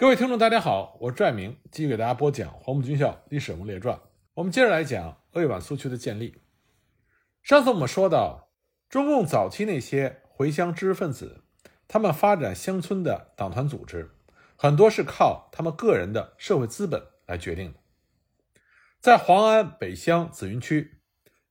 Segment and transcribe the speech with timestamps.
[0.00, 3.96] 各位听众，大家好，我是拽明，继续给大家播讲《黄埔军校历史人物列传》。
[4.34, 6.40] 我们接着来讲鄂豫皖苏区的建立。
[7.42, 8.52] 上次我们说到，
[8.88, 11.42] 中共早期那些回乡知识分子，
[11.88, 14.12] 他们发展乡村的党团组织，
[14.54, 17.80] 很多是靠他们个人的社会资本来决定的。
[19.00, 21.00] 在黄安北乡紫云区，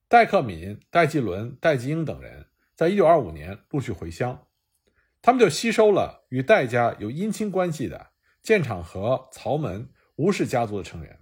[0.08, 4.46] 戴克敏、戴季伦、戴季英等人，在一九二五年陆续回乡，
[5.20, 8.06] 他们就吸收了与戴家有姻亲关系的
[8.48, 11.20] 建厂和、曹门、吴氏家族的成员，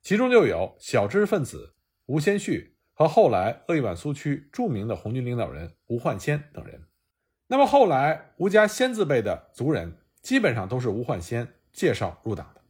[0.00, 1.74] 其中就有小知识分子
[2.06, 6.86] 吴先煦和后来鄂豫皖苏区著名的红军领导人吴焕先等人。
[7.48, 12.62] 那么后来吴家先字辈的族人，基本上都是吴焕先介绍入党的。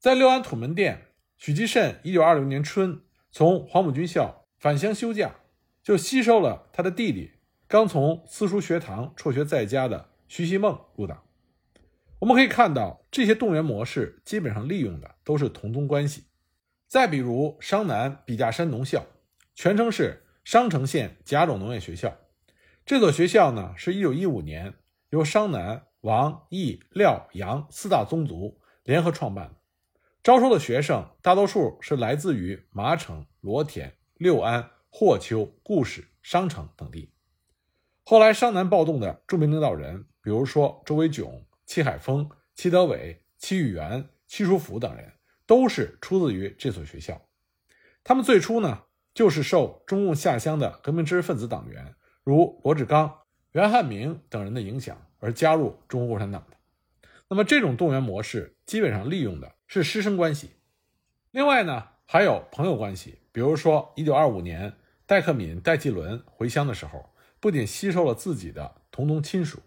[0.00, 1.06] 在六安土门店。
[1.36, 3.00] 许继慎一九二六年春
[3.30, 5.36] 从黄埔军校返乡休假，
[5.80, 7.34] 就吸收了他的弟弟
[7.66, 11.22] 刚从私塾学堂辍学在家的徐希梦入党。
[12.20, 16.26] 我们可以看到，这些动员模式基本上利用的都是同宗关系。
[16.86, 19.06] 再比如商南笔架山农校，
[19.54, 22.14] 全称是商城县甲种农业学校。
[22.84, 24.74] 这所学校呢，是一九一五年
[25.08, 29.54] 由商南、王、易、廖、杨四大宗族联合创办的。
[30.22, 37.14] 招收的学生大多数是来自于麻城、罗田、六安、霍丘、固始、商城等地。
[38.04, 45.12] 后来商南暴动的著名领导人，比如说周维炯、戚海峰、戚德伟、戚玉元、戚叔福等人，
[45.46, 47.28] 都是出自于这所学校。
[48.02, 53.20] 他们最初呢，就是受中共下乡的革命知识分子党员，如罗志刚、
[53.52, 56.56] 袁汉明等人的影响而加入中国共产党的。
[57.28, 59.54] 那么这种动员模式，基本上利用的。
[59.68, 60.50] 是师生关系，
[61.30, 63.20] 另外呢还有朋友关系。
[63.30, 64.72] 比如说，一九二五年，
[65.06, 69.62] 戴克敏、戴季伦回乡的时候，不仅吸收了自己的同宗亲属，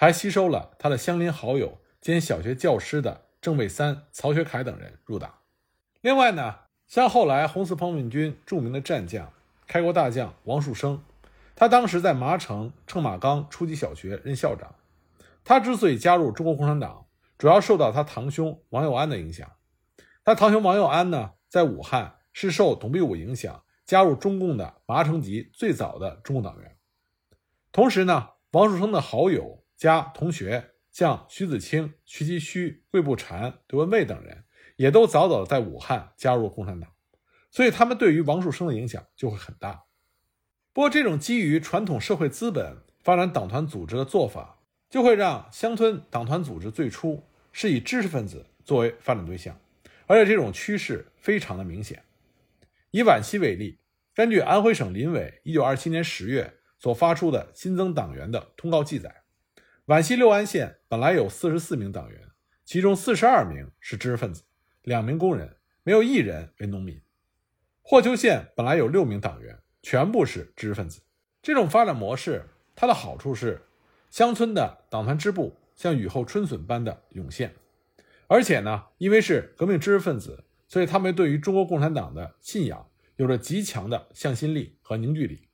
[0.00, 5.40] 还吸收了他的乡邻好友兼小学教师的郑卫三、曹学凯等人入党。
[6.00, 6.54] 另外呢，
[6.86, 9.32] 像后来红四方面军著名的战将、
[9.66, 11.02] 开国大将王树声，
[11.56, 14.72] 他当时在麻城乘马岗初级小学任校长。
[15.42, 17.06] 他之所以加入中国共产党，
[17.36, 19.50] 主要受到他堂兄王佑安的影响。
[20.22, 26.76] 他堂兄王佑安呢，在武汉是受董必武影响，加入中共的麻城籍最早的中共党员。
[27.72, 34.44] 同时呢，王树声的好友加同学，像徐子清、徐其虚、桂步禅、刘文蔚等人，
[34.76, 36.92] 也都早早在武汉加入共产党，
[37.50, 39.84] 所以他们对于王树声的影响就会很大。
[40.74, 44.56] 不过，这种基于传统社会资本发展党团组织的做法。
[44.90, 47.22] 就会让乡村党团组织最初
[47.52, 49.54] 是以知识分子作为发展对象，
[50.06, 52.02] 而且这种趋势非常的明显。
[52.90, 53.80] 以皖西为例，
[54.14, 59.17] 根据安徽省临委1927年10月所发出的新增党员的通告记载，
[59.88, 62.20] 皖西六安县本来有44名党员，
[62.66, 64.42] 其中42名是知识分子，
[64.82, 67.00] 两名工人，没有一人为农民。
[67.80, 71.00] 霍邱县本来有6名党员，全部是知识分子。
[71.40, 72.44] 这种发展模式，
[72.76, 73.62] 它的好处是。
[74.10, 77.54] 乡村的党团支部像雨后春笋般的涌现，
[78.26, 85.48] 而且呢，因为是革命知识分子，所以他们对于中国共产党的信仰有着极强的向心力和凝聚力。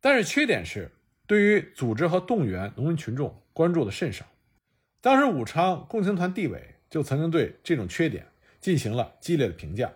[0.00, 0.92] 但是缺点是，
[1.26, 4.24] 对于组织和动员农民群众关注的甚少。
[5.00, 8.26] 当时武昌共青团地委就曾经对这种缺点
[8.60, 9.92] 进行了激烈的评价。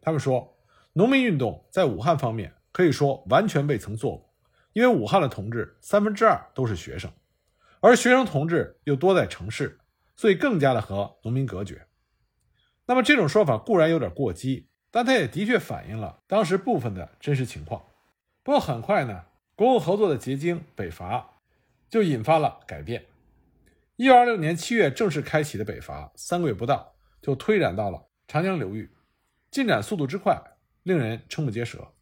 [0.00, 0.56] 他们说，
[0.92, 4.34] 农民运动在武汉方面可以说完全未曾做过，
[4.72, 7.10] 因为武汉的同志三分之二都是学生。
[7.80, 9.78] 而学生同志又多在城市，
[10.16, 11.86] 所以更加的和农民隔绝。
[12.86, 17.82] 那么这种说法固然有点过激，但它也的确反映了当时部分的真实情况。
[18.42, 19.24] 不过很快呢，
[19.54, 21.38] 国共合作的结晶北伐
[21.88, 23.04] 就引发了改变。
[23.96, 28.90] 一九二六年七月正式开启的北伐，三个月不到就推展到了长江流域，
[29.50, 30.36] 进展速度之快，
[30.82, 31.92] 令人瞠目结舌。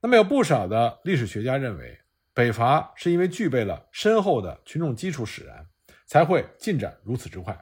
[0.00, 2.00] 那么有不少的历史学家认为。
[2.36, 5.68] 北伐是因为具备了深厚的群众基础使然，
[6.04, 7.56] 才会进展如此之快。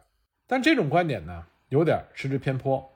[0.46, 2.90] 但这种观点呢，有点失之偏颇。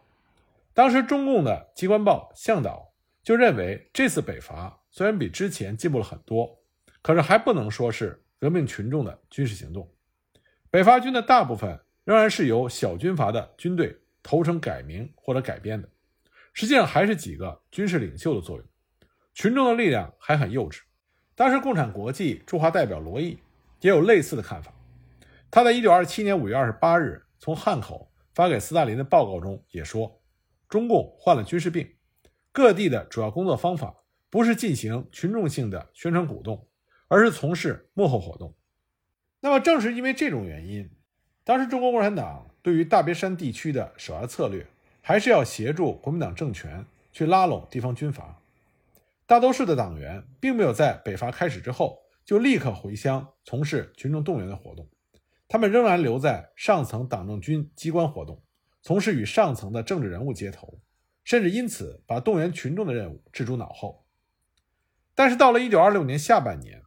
[0.73, 2.95] 当时中共的机关报《向导》
[3.27, 6.59] 就认为，这次北伐虽然比之前进步了很多，
[7.03, 9.87] 可是还不能说是革命群众的军事行动。
[10.71, 15.87] 北伐军的大部分仍然是由小军阀的军队投诚改名或者改编的，
[16.55, 18.67] 实际上还是几个军事领袖的作用，
[19.35, 20.81] 群众的力量还很幼稚。
[21.35, 23.39] 当时，共产国际驻华代表罗毅
[23.83, 24.73] 也有类似的看法。
[25.51, 30.23] 他在1927年5月28日从汉口发给斯大林的报告中也说
[30.71, 31.87] ：“中共患了军事病，
[32.51, 33.95] 各地的主要工作方法
[34.31, 36.67] 不是进行群众性的宣传鼓动，
[37.09, 38.55] 而是从事幕后活动。”
[39.41, 40.91] 那么，正是因为这种原因，
[41.45, 44.67] 当时中国共产党对于大别山地区的首要策略，
[45.01, 48.43] 还是要协助国民党政权去拉拢地方军阀。
[49.25, 54.89] 大多数的党员并没有在北伐开始之后就立刻回乡从事群众动员的活动，
[55.47, 58.43] 他们仍然留在上层党政军机关活动，
[58.83, 60.81] 从事与上层的政治人物接头，
[61.23, 64.06] 甚至因此把动员群众的任务置诸脑后。
[65.17, 66.83] 但是到了1926年下半年，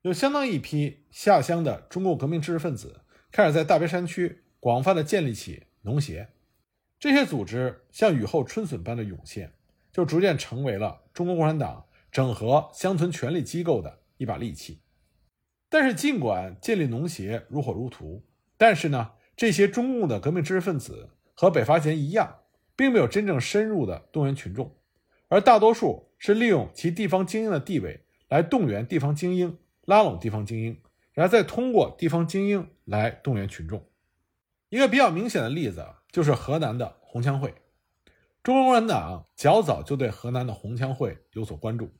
[0.00, 6.30] 有相当一批下乡的中共革命知识分子开始在大别山区广泛的建立起农协，
[6.98, 9.52] 这些组织像雨后春笋般的涌现，
[9.92, 14.80] 就逐渐成为了中国共产党整合乡村权力机构的一把利器。
[15.68, 18.24] 但是，尽管建立农协如火如荼，
[18.56, 22.38] 但是呢，这些中共的革命知识分子和北伐前一样，
[22.74, 24.74] 并没有真正深入的动员群众，
[25.28, 29.58] 而大多数是利用其地方精英的地位来动员地方精英。
[29.86, 30.80] 拉拢地方精英，
[31.14, 33.84] 然后再通过地方精英来动员群众。
[34.68, 37.52] 一个比较明显的例子就是河南的红枪会。
[38.40, 41.90] 中国共产党较早就对河南的红枪会有所关注。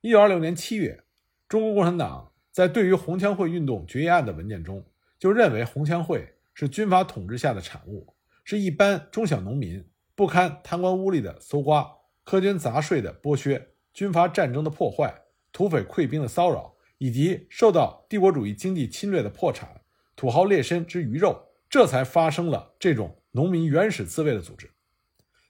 [0.00, 1.04] 一九二六年七月，
[1.46, 4.84] 中国共产党在对于红枪会运动决议案的文件中，
[5.16, 11.88] 就认为红枪会是军阀统治下的产物，是一般中小农民不堪贪官污吏的搜刮、
[12.30, 16.76] 苛捐杂税的剥削、军阀战争的破坏、土匪溃兵的骚扰。
[17.02, 19.80] 以及受到帝国主义经济侵略的破产、
[20.14, 24.70] 土豪劣绅之鱼肉，这才发生了这种农民原始自卫的组织。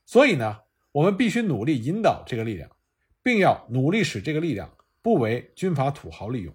[0.07, 0.59] 所以呢，
[0.93, 2.71] 我们必须努力引导这个力量，
[3.21, 4.73] 并要努力使这个力量
[5.03, 6.55] 不为军阀土豪利用。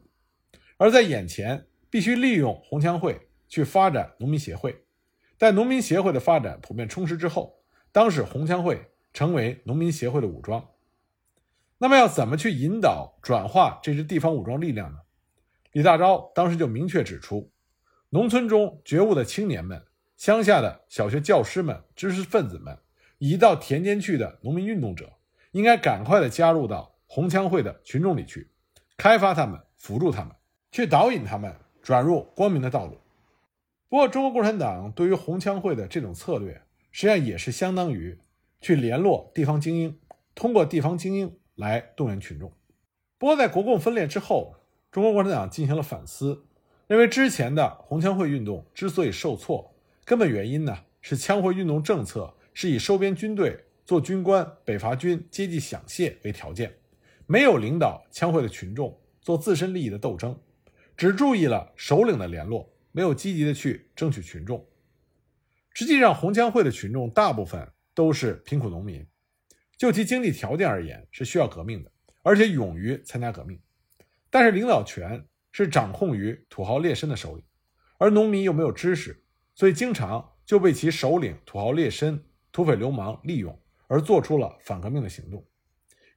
[0.78, 3.19] 而在眼前，必须利用红枪会
[3.50, 4.86] 去发展农民协会。
[5.38, 7.62] 在农民协会的发展普遍充实之后，
[7.92, 8.80] 当使红枪会
[9.15, 10.67] 成为农民协会的武装。
[11.77, 15.00] 那么要怎么去引导转化这支地方武装力量呢？
[15.71, 17.50] 李大钊当时就明确指出，
[18.09, 19.81] 农村中觉悟的青年们、
[20.17, 22.77] 乡下的小学教师们、知识分子们，
[23.17, 25.13] 以及到田间去的农民运动者，
[25.51, 28.50] 应该赶快的加入到红枪会的群众里去，
[28.97, 30.35] 开发他们，辅助他们，
[30.73, 33.00] 去导引他们转入光明的道路。
[33.88, 36.61] 不过，中国共产党对于红枪会的这种策略，
[36.91, 38.19] 实际上也是相当于
[38.65, 40.00] 去联络地方精英，
[40.33, 41.38] 通过地方精英。
[41.56, 42.51] 来动员群众。
[43.17, 44.56] 不过，在国共分裂之后，
[44.91, 46.44] 中国共产党进行了反思，
[46.88, 49.73] 认为之前的红枪会运动之所以受挫，
[50.03, 56.75] 根本原因呢是枪会运动政策是以收编军队、做军官、北伐军阶级享谢为条件，
[57.25, 60.38] 没有领导枪会的群众做自身利益的斗争，
[60.97, 64.65] 只注意了首领的联络，没有积极的去争取群众。
[65.73, 69.03] 实际上，红枪会的群众大部分都是贫苦农民。
[69.77, 73.59] 就其经济条件而言，是需要革命的，而且勇于参加革命。
[74.30, 77.44] 但是领导权是掌控于土豪劣绅的手里，
[77.97, 79.21] 而农民又没有知识，
[79.53, 82.21] 所以经常就被其首领土豪劣绅、
[82.53, 85.45] 土匪流氓利用，而做出了反革命的行动。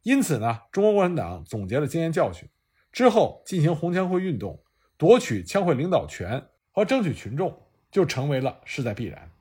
[0.02, 2.48] 因此呢，中国共产党总结了经验教训
[2.92, 4.62] 之后，进行红枪会运动，
[4.96, 7.60] 夺取枪会领导权和争取群众，
[7.90, 9.32] 就成为了势在必然。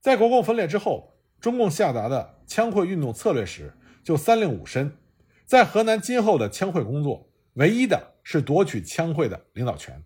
[0.00, 1.09] 在国共分裂之后。
[1.40, 3.72] 中共下达的枪会运动策略时，
[4.04, 4.94] 就三令五申，
[5.46, 10.04] 在河南今后的枪会工作，唯一的是夺取枪会的领导权。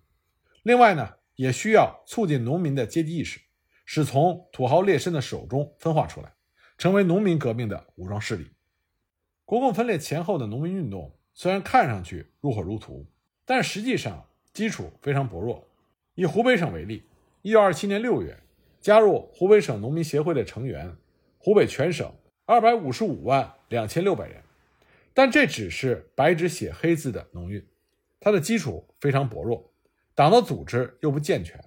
[0.62, 3.40] 另外呢，也需要促进农民的阶级意识，
[3.84, 6.32] 使从土豪劣绅的手中分化出来，
[6.78, 8.46] 成为农民革命的武装势力。
[9.44, 13.04] 国共分裂前后的农民运动虽然看上去如火如荼，
[13.44, 15.66] 但实际上基础非常薄弱。
[16.14, 17.02] 以湖北省为例，
[17.42, 18.38] 一九二七年六月，
[18.80, 20.96] 加入湖北省农民协会的成员。
[21.44, 22.10] 湖北全省
[22.46, 24.42] 二百五十五万两千六百人，
[25.12, 27.62] 但这只是白纸写黑字的农运，
[28.18, 29.70] 它的基础非常薄弱，
[30.14, 31.62] 党的组织又不健全，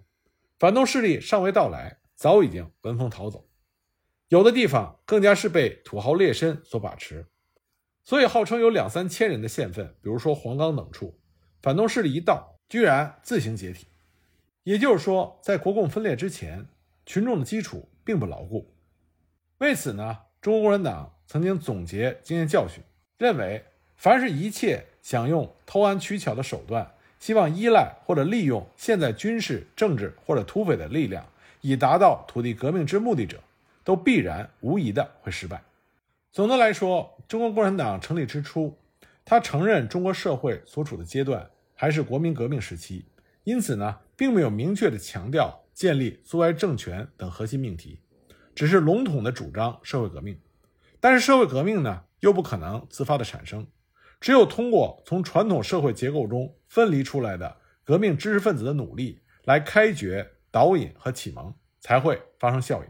[0.58, 3.48] 反动势力尚未到来，早已经闻风逃走，
[4.30, 7.28] 有的地方更加是被土豪劣绅所把持，
[8.04, 11.16] 所以号称有两三千人的县份，比如说黄冈等处，
[11.62, 13.86] 反动势力一到，居然自行解体。
[14.64, 16.68] 也就是说，在国共分裂之前，
[17.06, 18.74] 群众的基础并不牢固。
[19.60, 22.84] 为此呢，中国共产党曾经总结经验教训，
[23.18, 23.64] 认为
[23.96, 31.26] 凡是一切想用偷安取巧的手段，希望依赖或者利用现在军事、政治或者土匪的力量，
[31.62, 33.42] 以达到土地革命之目的者，
[33.84, 35.64] 都必然无疑的会失败。
[36.32, 38.78] 总的来说，中国共产党成立之初，
[39.26, 43.04] 他承认中国社会所处的阶段还是国民革命时期，
[43.44, 48.00] 因此呢，并没有明确的强调建立苏维埃政权等核心命题。
[48.58, 50.40] 只是笼统的主张社会革命，
[51.00, 53.68] 但是社会革命呢，又不可能自发的产生，
[54.20, 62.90] 只有通过从传统社会结构中分离出来的革命知识分子的努力，来开掘导引和启蒙，才会发生效应。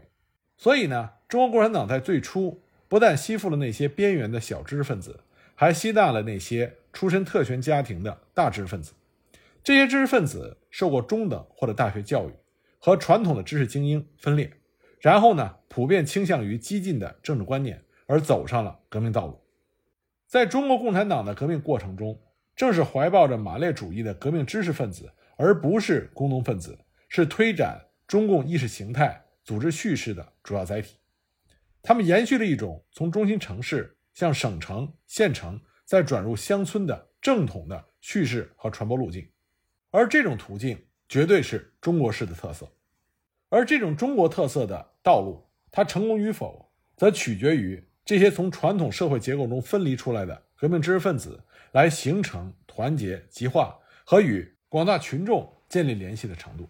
[0.56, 5.20] 所以呢，中国共产党在最初不但吸附了那些边缘的小知识分子，
[5.54, 8.94] 还吸纳了那些出身特权家庭的大知识分子。
[9.62, 12.32] 这些知识分子受过中等或者大学教育，
[12.78, 14.50] 和传统的知识精英分裂，
[15.00, 19.40] 然后呢，普遍倾向于激进的政治观念，而走上了革命道路。
[20.26, 22.20] 在中国共产党的革命过程中，
[22.56, 26.78] 正是怀抱着马列主义的革命知识分子，而不是工农分子，
[27.08, 30.96] 是推展中共意识形态组织叙事的主要载体。
[31.80, 39.26] 他们延续了一种从中心城市向省城、县城，再转入乡村的正统的叙事和传播路径。
[39.90, 42.70] 而这种途径绝对是中国式的特色，
[43.48, 56.68] 而这种中国特色的道路，它成功与否，则取决于这些从传统社会结构中分离出来的革命知识分子来形成团结、极化和与广大群众建立联系的程度。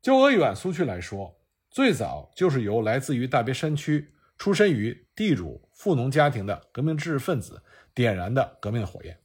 [0.00, 1.36] 就鄂豫皖苏区来说，
[1.70, 7.62] 最早就是由来自于大别山区、出身于地主富农家庭的革命知识分子
[7.94, 9.18] 点燃的革命火焰。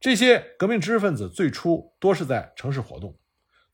[0.00, 3.16] 这些革命知识分子最初多是在城市活动，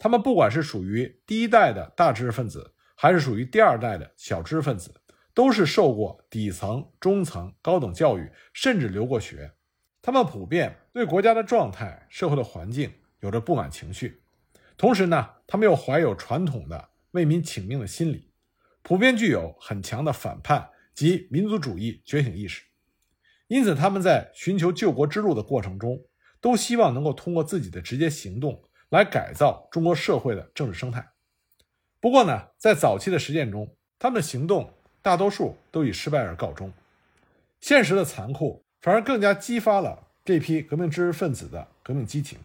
[0.04, 4.92] 他们不管是属于第一代的大知识分子，还是属于第二代的小知识分子，
[5.32, 9.50] 都是受过底层、中层、高等教育，甚至留过学。
[10.02, 14.20] 他们普遍对国家的状态、社会的环境有着不满情绪，
[14.76, 18.30] 同时呢，他们又怀有传统的为民请命的心理，
[18.82, 22.62] 普遍具有很强的反叛及民族主义觉醒意识。
[23.46, 26.04] 因此，他们在寻求救国之路的过程中，
[26.42, 28.62] 都希望能够通过自己的直接行动
[28.94, 31.04] 来改造中国社会的政治生态。
[31.98, 34.72] 不过呢，在早期的实践中，他们的行动
[35.02, 36.72] 大多数都以失败而告终。
[37.60, 42.38] 现实的残酷反而更加激发了这批革命知识分子的革命激情，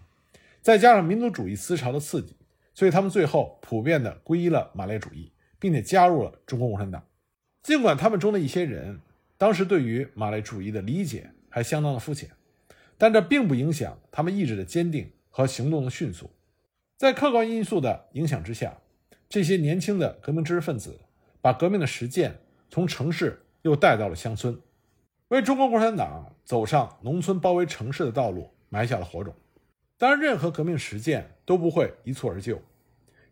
[0.59, 2.35] 再加上民族主义思潮的刺激，
[2.73, 7.05] 所以他们最后普遍的皈依了马列主义，并且加入了中国共产党。
[7.61, 8.99] 尽管他们中的一些人
[9.37, 12.27] 当时对于马列主义的理解还相当的肤浅。
[12.97, 16.29] 但这并不影响他们意志的坚定和行动的迅速。
[16.99, 18.77] 在客观因素的影响之下，
[19.29, 20.99] 这些年轻的革命知识分子
[21.39, 24.59] 把革命的实践从城市又带到了乡村，
[25.29, 29.33] 为中国共产党走上农村包围城市的道路埋下了火种。
[29.97, 32.61] 当然，任何革命实践都不会一蹴而就。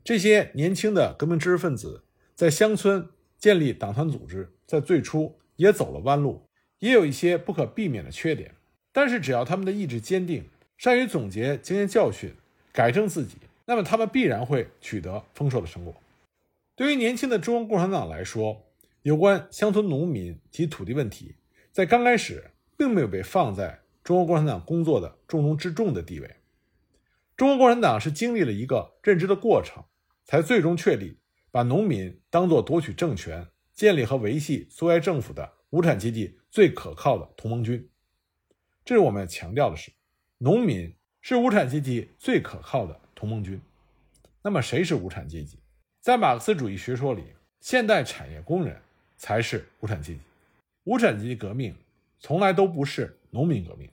[0.01, 2.05] 这些年轻的革命知识分子
[2.35, 6.47] 在乡村建立党团组织，在最初也走了弯路，
[6.79, 8.55] 也有一些不可避免的缺点。
[8.93, 10.45] 但是，只要他们的意志坚定，
[10.77, 12.33] 善于总结经验教训，
[12.71, 13.35] 改正自己，
[13.67, 15.93] 那么他们必然会取得丰硕的成果。
[16.73, 18.65] 对于年轻的中国共产党来说，
[19.01, 21.35] 有关乡村农民及土地问题，
[21.73, 26.35] 在刚开始并没有被放在中国共产党工作的重中之重的地位。
[27.35, 29.83] 中国共产党是经历了一个认知的过程，
[30.23, 31.19] 才最终确立
[31.51, 37.89] 把农民当作夺取政权、建立和维系苏维埃政府的无产阶级最可靠的同盟军。
[38.85, 39.91] 这是我们要强调的是，
[40.37, 43.59] 农民是无产阶级最可靠的同盟军。
[44.43, 45.57] 那么，谁是无产阶级？
[45.99, 47.23] 在马克思主义学说里，
[47.59, 48.79] 现代产业工人
[49.17, 50.19] 才是无产阶级。
[50.83, 51.75] 无产阶级革命
[52.19, 53.89] 从来都不是农民革命。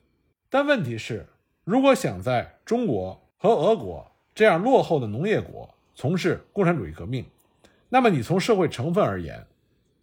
[0.49, 1.25] 但问题是，
[1.63, 7.25] 如果想在中国和俄国这样落后的农业国从事共产主义革命，
[7.89, 9.45] 那么你从社会成分而言，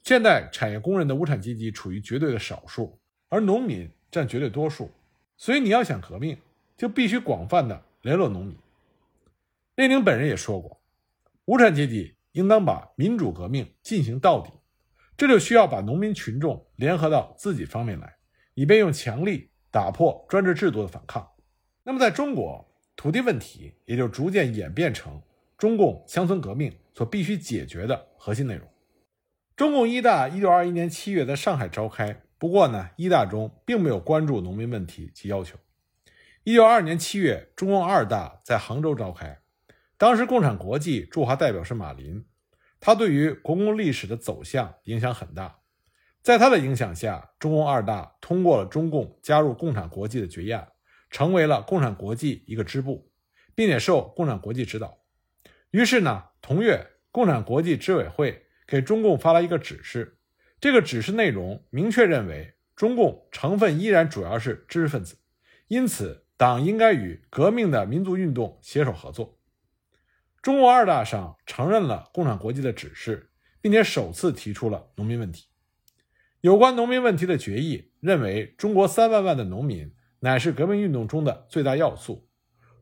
[0.03, 2.99] 现代产业工人的无产阶级处于绝对的少数，
[3.29, 3.89] 而农民。
[4.13, 4.91] 占绝对多数，
[5.39, 6.37] 所以你要想革命，
[6.77, 8.55] 就必须广泛的联络农民。
[9.75, 10.83] 列宁本人也说过，
[11.47, 14.51] 无产阶级应当把民主革命进行到底，
[15.17, 18.17] 这就需要把农民群众联合到自己方面来，
[18.55, 21.27] 以便用强力打破专制制度的反抗。
[21.83, 25.21] 那么，在中国，土地问题也就逐渐演变成
[25.57, 28.69] 中共乡村革命所必须解决的核心内容。
[29.57, 32.23] 中共一大一九二一年七月在上海召开。
[32.39, 35.57] 不过呢，一大中并没有关注农民问题及要求。
[36.45, 39.39] 一九二二年七月，中共二大在杭州召开，
[40.03, 42.25] 当时共产国际驻华代表是马林，
[42.81, 45.61] 他对于国共历史的走向影响很大。
[46.23, 50.73] 在他的影响下，中共二大通过了中共加入共产国际的决议案，
[51.09, 53.13] 成为了共产国际一个支部，
[53.55, 54.99] 并且受共产国际指导。
[55.71, 60.19] 于是呢，同月，共产国际执委会给中共发了一个指示。
[60.61, 65.19] 这个指示内容明确认为，中共成分依然主要是知识分子，
[65.69, 69.39] 因此党应该与革命的民族运动携手合作。
[70.43, 73.31] 中共二大上承认了共产国际的指示，
[73.61, 75.47] 并且首次提出了农民问题。
[76.41, 82.29] 有关农民问题的决议认为，中国三万万的农民乃是革命运动中的最大要素。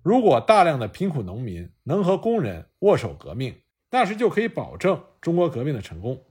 [0.02, 3.54] 如果大量的贫苦农民能和工人握手革命，
[3.90, 6.24] 那时就可以保证中国革命的成功。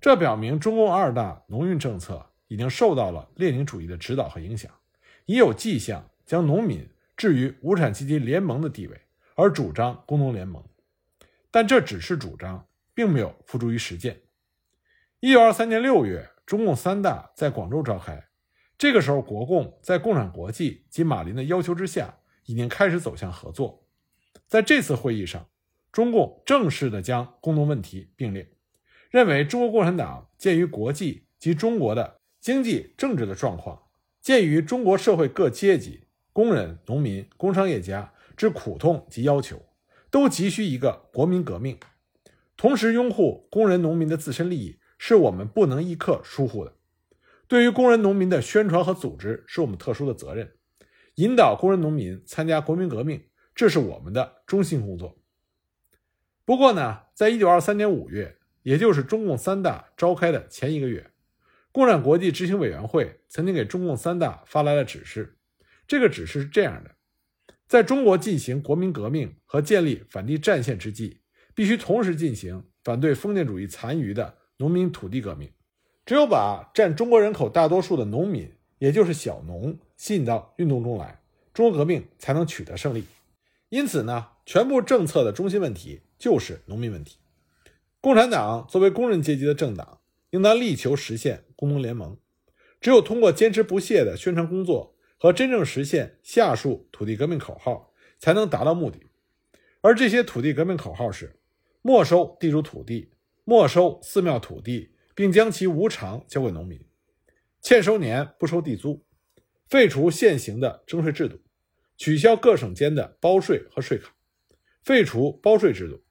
[0.00, 4.72] 这表明中共二大农运政策已经受到了列宁主义的指导和影响，
[5.26, 9.00] 已有迹象将农民置于无产阶级联盟的地位，
[9.34, 10.62] 而主张工农联盟。
[11.50, 14.22] 但这只是主张，并没有付诸于实践。
[15.20, 18.26] 一九二三年六月，中共三大在广州召开。
[18.76, 23.86] 这个时候，国共在共产国际及马林的要求之下，已经开始走向合作。
[24.48, 25.48] 在这次会议上，
[25.92, 28.50] 中共正式的将工农问题并列，
[29.10, 33.80] 认为中国共产党鉴于国际及中国的经济政治的状况，
[34.20, 39.64] 鉴于中国社会各阶级工人、农民、工商业家之苦痛及要求，
[40.10, 41.78] 都急需一个国民革命，
[42.56, 46.74] 同时拥护工人、农民的自身利益，是我们不能一刻疏忽的。
[47.46, 50.52] 对于工人农民的宣传和组织是我们特殊的责任，
[51.16, 53.24] 引导工人农民参加国民革命，
[53.54, 55.18] 这是我们的中心工作。
[56.44, 61.10] 不过呢，在一九二三年五月，也就是中共三大召开的前一个月，
[61.70, 65.38] 共产国际执行委员会曾经给中共三大发来了指示。
[65.86, 66.93] 这个指示是这样的：
[67.74, 71.18] 在中国进行国民革命和建立反帝战线之际，
[71.56, 75.50] 必须同时进行反对封建主义残余的农民土地革命。
[76.06, 81.20] 只有把占中国人口大多数的农民，也就是小农，吸引到运动中来，
[81.52, 83.02] 中国革命才能取得胜利。
[83.70, 87.16] 因此呢，全部政策的中心问题就是农民问题。
[88.00, 89.98] 共产党作为工人阶级的政党，
[90.30, 92.16] 应当力求实现工农联盟。
[92.80, 94.93] 只有通过坚持不懈的宣传工作
[95.24, 99.06] 和真正实现下述土地革命口号，才能达到目的。
[99.80, 101.40] 而这些土地革命口号是：
[101.80, 103.10] 没收地主土地，
[103.44, 104.90] 没收寺庙土地。
[105.14, 106.78] 并将其无偿交给农民，
[107.62, 109.02] 欠收年不收地租，
[109.68, 111.40] 废除现行的征税制度，
[111.96, 114.12] 取消各省间的包税和税卡，
[114.82, 116.02] 废除包税制度，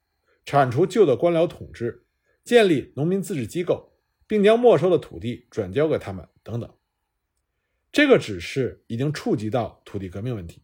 [0.44, 2.04] 铲除旧的官僚统治，
[2.42, 3.92] 建立农民自治机构，
[4.26, 6.74] 并将没收的土地转交给他们等等。
[7.94, 10.62] 这个指示已经触及到土地革命问题，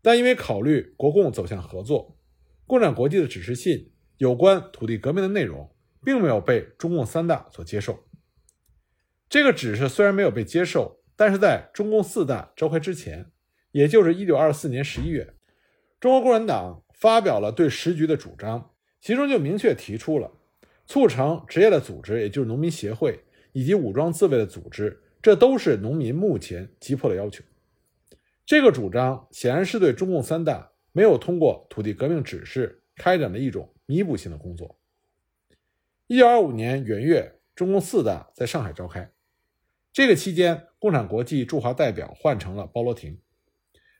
[0.00, 2.16] 但因为考虑国共走向合作，
[2.66, 5.68] 共产国际的指示信有关土地革命的内容。
[6.02, 8.04] 并没有被中共三大所接受。
[9.28, 13.30] 这个指示虽然没有被接受，但是在中共四大召开之前，
[13.72, 15.34] 也就是一九二四年十一月，
[16.00, 20.32] 中国共产党发表了对时局的主张，其中就明确提出了
[20.86, 23.20] 促成职业的组织，也就是农民协会
[23.52, 27.44] 以及武装自卫的组织，这都是农民目前急迫的要求。
[28.46, 34.78] 这个主张显然是对中共三大没有通过土地革命指示开展的一种弥补性的工作。
[36.06, 39.12] 一九二五年元月，中共四大在上海召开。
[39.92, 43.20] 这个期间，共产国际驻华代表换成了包罗廷，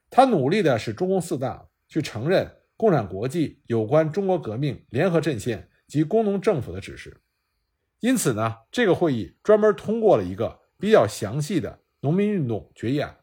[0.09, 7.21] 他努力的使中共四大去承认共产国际有关中国革命联合阵线及工农政府的指示。
[8.01, 13.19] 因此呢，这个会议专门通过了一个比较详细的农民运动决议案。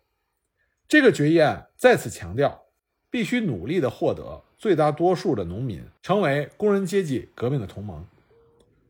[0.87, 2.63] 这个决议案再次强调，
[3.09, 8.05] 必须努力的获得最大多数的农民成为工人阶级革命的同盟。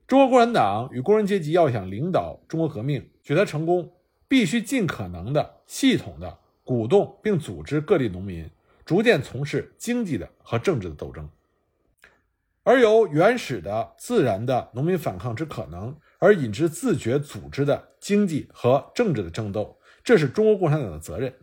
[0.06, 3.92] 中国共产党与工人阶级要想领导中国革命取得成功，
[4.28, 8.50] 必须尽可能的系统的鼓动并组织各地农民
[8.86, 11.30] 逐渐从事经济的和政治的斗争，
[12.64, 21.34] 而由原始的自然的农民反抗之可能而引致自觉组织的经济和政治的争斗，这是中国共产党的责任。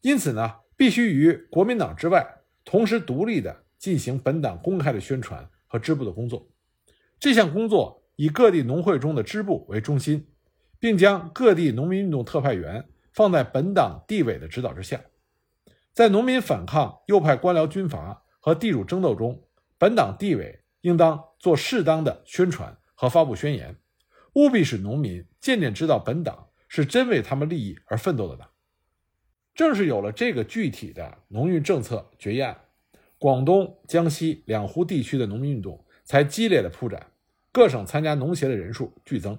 [0.00, 2.26] 因此呢，必须于国民党之外，
[2.64, 6.48] 同时独立的进行本党公开的宣传和支部的工作。
[7.18, 10.28] 这项工作以各地农会中的支部为中心，
[10.78, 15.00] 并将各地农民运动特派员放在本党地委的指导之下。
[15.92, 19.42] 在农民反抗右派官僚军阀和地主争斗中，
[19.76, 23.76] 本党地委应当做适当的宣传和发布宣言，
[24.34, 28.48] 务必使农民渐渐知道本党是真为他们利益而奋斗的党。
[29.54, 32.56] 正是有了这个具体的农运政策决议案，
[33.18, 35.84] 广东、江西两湖地区的农民运动。
[36.04, 37.12] 才激烈的铺展，
[37.52, 39.38] 各省参加农协的人数剧增，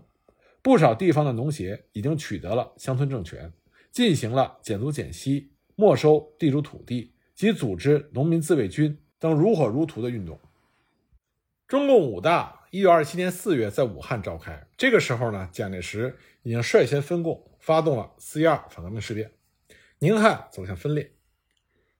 [0.62, 3.52] 不少地方的农协已经取得了乡村政权，
[3.92, 10.40] 进行了减租减息、没收地主土地及组织农民自卫军等如火如荼的运动。
[11.68, 19.32] 中共五大一九二七年四月在武汉召开，这个时候呢，蒋介石已经率先分共，发动了四一二反革命事变，
[20.00, 21.14] 宁汉走向分裂。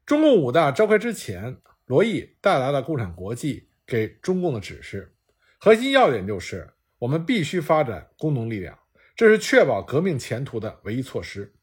[0.06, 3.68] 中共五大召开之前，罗毅带来了共产国际。
[3.90, 5.16] 给中共的指示，
[5.58, 8.78] 核心要点就是我们必须发展工农力量，
[9.16, 11.56] 这是确保革命前途的唯一措施。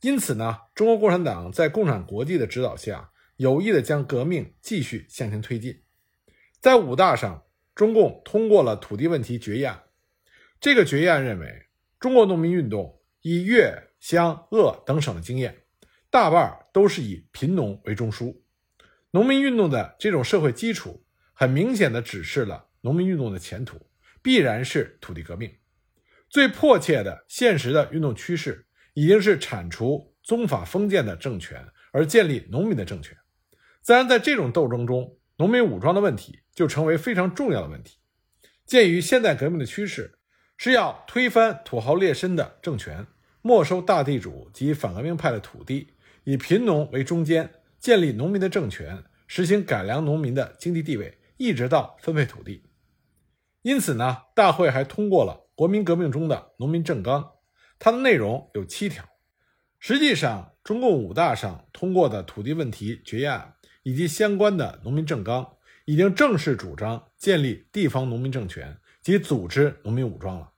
[0.00, 5.84] 因此呢，中国共产党在共产国际的指导下，有意的将革命继续向前推进。
[6.58, 9.82] 在五大上，中共通过了土地问题决议案。
[10.60, 11.66] 这个决议案认为，
[11.98, 15.64] 中国农民运动以粤、湘、鄂等省的经验，
[16.10, 18.36] 大半都是以贫农为中枢。
[19.10, 23.78] 农民运动的这种社会基础，很明显的指示了农民运动的前途，
[24.22, 25.50] 必然是土地革命。
[26.28, 33.16] 最迫切的、现实的运动趋势，已经是铲除宗法封建的政权，而建立农民的政权。
[33.82, 37.98] 自然，在这种斗争中，农民武装的问题就成为非常重要的问题。
[38.64, 40.18] 鉴于现代革命的趋势
[40.56, 43.06] 是要推翻土豪劣绅的政权，
[43.42, 45.88] 没收大地主及反革命派的土地，
[46.24, 47.50] 以贫农为中间。
[47.78, 52.62] 建立农民的政权，实行改良农民的经济地位，一直到分配土地。
[53.62, 57.32] 因此呢，大会还通过了国民革命中的农民政纲，
[57.80, 59.04] 它的内容有七条。
[59.80, 70.52] 实际上，中共五大上通过的土地问题决议案以及相关的农民政纲，已经正式主张建立地方农民政权及组织农民武装了。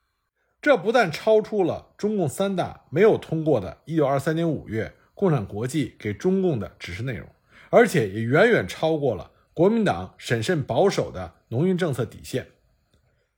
[0.61, 4.95] 这不但超出了中共三大没有通过的1923年5月。
[5.17, 7.29] 共产国际给中共的指示内容，
[7.71, 12.49] 而且也远远超过了国民党审慎保守的农运政策底线，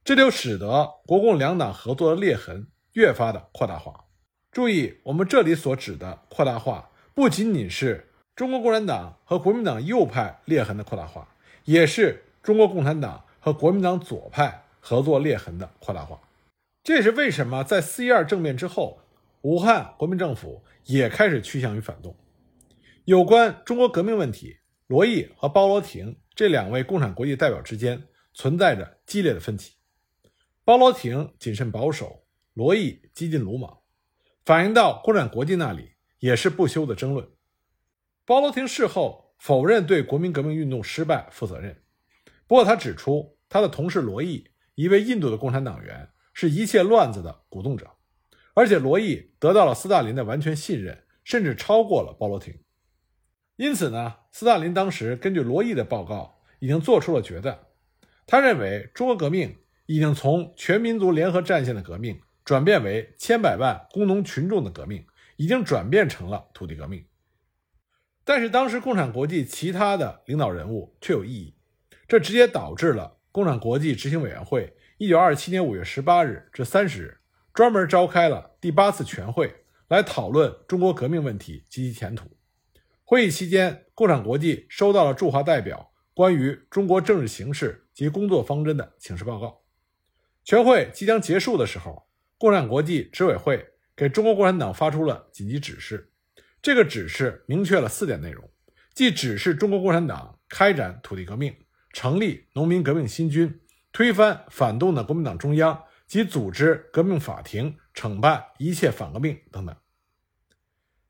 [0.03, 4.07] 这就使得国共两党合作的裂痕越发的扩大化。
[4.51, 11.29] 注意，我们这里所指的扩大化，不仅仅是中国共产党和国民党右派裂痕的扩大化，
[11.67, 16.19] 也是中国共产党和国民党左派合作裂痕的扩大化。
[16.83, 18.99] 这也是为什么在四一二政变之后，
[19.43, 20.65] 武汉国民政府。
[20.89, 22.17] 也开始趋向于反动。
[23.07, 29.75] 有关中国革命问题，罗毅和包罗廷这两位共产国际代表之间存在着激烈的分歧。
[30.65, 32.25] 包罗廷谨慎保守，
[32.55, 33.79] 罗毅激进鲁莽，
[34.45, 37.29] 反映到共产国际那里也是不休的争论。
[38.25, 41.83] 包罗廷事后否认对国民革命运动失败负责任，
[42.47, 47.91] 不过他指出，他的同事罗毅，一位印度的共产党员，是一切乱子的鼓动者。
[48.55, 52.59] 而且罗毅得到了斯大林的完全信任，甚至超过了鲍罗廷。
[53.57, 57.59] 因此呢，斯大林当时根据罗毅的报告，已经做出了决断。
[58.27, 67.05] 他认为中国革命已经从全民族联合战线的革命，转变为千百万工农群众的革命，已经转变成了土地革命。
[68.27, 71.55] 但是当时共产国际其他的领导人物却有异议，
[72.09, 77.19] 这直接导致了共产国际执行委员会一九二七年五月十八日至三十日。
[77.55, 79.55] 专门召开了第八次全会，
[79.87, 82.27] 来讨论中国革命问题及其前途。
[83.05, 89.63] 会议期间，共产国际收到了驻华代表关于中国政治形势及工作方针的请示报告。
[90.45, 96.11] 全会即将结束的时候，共产国际执委会给中国共产党发出了紧急指示。
[96.67, 98.51] 这个指示明确了四点内容，
[98.93, 101.55] 即指示中国共产党开展土地革命，
[101.93, 103.61] 成立农民革命新军，
[103.93, 105.85] 推翻反动的国民党中央。
[106.09, 109.77] 及组织革命法庭，惩办一切反革命等等。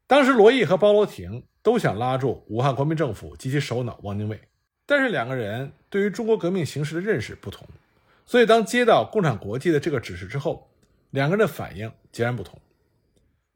[0.07, 4.39] 当时，罗毅和包罗廷都想拉住武汉国民政府及其首脑汪精卫，
[4.85, 7.67] 但是两个人对于中国革命形势的认识不同，
[8.27, 10.71] 所以当接到共产国际的这个指示之后，
[11.13, 12.61] 两个人的反应截然不同。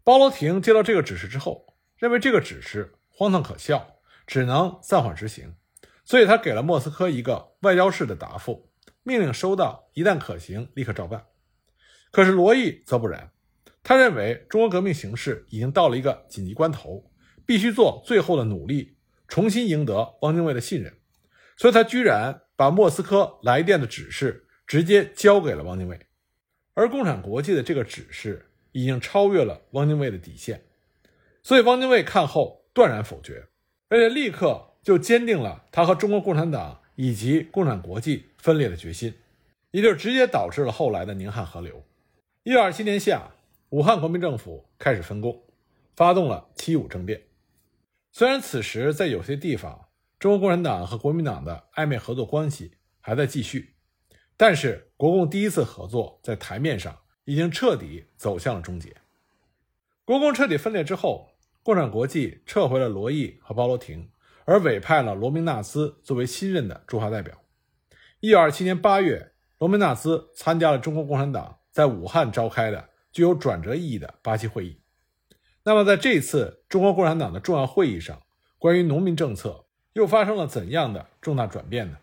[0.03, 1.70] 包罗廷接到这个指示之后，
[2.01, 5.55] 认为这个指示荒唐可笑，只能暂缓执行，
[6.03, 8.71] 所以他给了莫斯科一个外交式的答复。
[9.03, 11.27] 命令收到，一旦可行，立刻照办。
[12.11, 13.31] 可是罗毅则不然，
[13.83, 17.11] 他认为中国革命形势已经到了一个紧急关头，
[17.45, 18.97] 必须做最后的努力，
[19.29, 20.95] 重新赢得汪精卫的信任。
[21.59, 26.01] 所以他居然把莫斯科来电的指示直接交给了汪精卫。
[26.73, 30.65] 而共产国际的这个指示已经超越了汪精卫的底线，
[31.43, 33.47] 所以汪精卫看后断然否决，
[33.89, 36.79] 而且立刻就坚定了他和中国共产党。
[36.97, 39.15] 以及共产国际分裂的决心，
[39.71, 41.83] 也就直接导致了后来的宁汉合流。
[42.43, 43.31] 一九二七年夏，
[43.71, 45.43] 武汉国民政府开始分共，
[45.97, 47.23] 发动了七五政变。
[48.13, 53.77] 虽然此时在有些地方，中国共产党和国民党的暧昧合作关系还在继续，
[54.37, 58.95] 但是国共第一次合作在台面上已经彻底走向了终结。
[60.05, 61.30] 国共彻底分裂之后，
[61.63, 64.11] 共产国际撤回了罗毅和包罗廷。
[64.47, 67.41] 而委派了罗明纳兹作为新任的驻华代表。
[68.19, 74.81] 一九二七年八月，罗明纳兹参加了中国共产党在武汉召开的具有转折意义的八七会议。
[75.63, 78.21] 那么，在这次中国共产党的重要会议上，
[78.59, 81.99] 关于农民政策又发生了怎样的重大转变呢？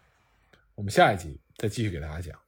[0.75, 2.46] 我们下一集再继续给大家讲。